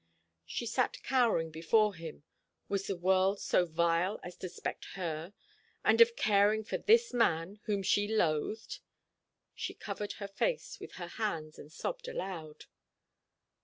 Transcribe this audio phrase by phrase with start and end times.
[0.47, 2.23] She sat cowering before him.
[2.67, 5.35] Was the world so vile as to suspect her
[5.85, 8.79] and of caring for this man, whom she loathed?
[9.53, 12.65] She covered her face with her hands and sobbed aloud.